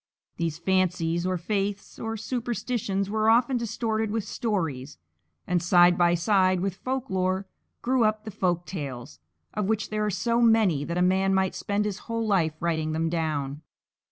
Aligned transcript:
These 0.37 0.57
fancies 0.57 1.27
or 1.27 1.37
faiths 1.37 1.99
or 1.99 2.17
superstitions 2.17 3.07
were 3.07 3.29
often 3.29 3.55
distorted 3.55 4.09
with 4.09 4.23
stories, 4.23 4.97
and 5.45 5.61
side 5.61 5.95
by 5.95 6.15
side 6.15 6.59
with 6.59 6.73
folk 6.73 7.07
lore 7.11 7.45
grew 7.83 8.03
up 8.03 8.23
the 8.23 8.31
folk 8.31 8.65
tales, 8.65 9.19
of 9.53 9.67
which 9.67 9.91
there 9.91 10.03
are 10.03 10.09
so 10.09 10.41
many 10.41 10.83
that 10.85 10.97
a 10.97 11.03
man 11.03 11.35
might 11.35 11.53
spend 11.53 11.85
his 11.85 11.99
whole 11.99 12.25
life 12.25 12.55
writing 12.59 12.93
them 12.93 13.09
down. 13.09 13.61